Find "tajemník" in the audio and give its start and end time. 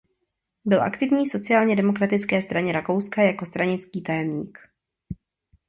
4.03-4.57